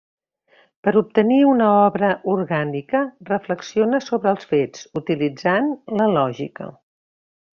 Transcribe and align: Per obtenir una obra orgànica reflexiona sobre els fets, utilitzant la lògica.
Per 0.85 0.93
obtenir 1.01 1.35
una 1.49 1.67
obra 1.81 2.07
orgànica 2.37 3.01
reflexiona 3.29 4.01
sobre 4.07 4.31
els 4.35 4.49
fets, 4.55 4.89
utilitzant 5.03 5.71
la 6.01 6.11
lògica. 6.19 6.73